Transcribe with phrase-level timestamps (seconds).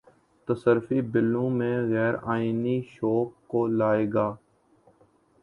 [0.47, 4.27] تصرفی بِلوں میں غیرآئینی شقوں کو لائے گا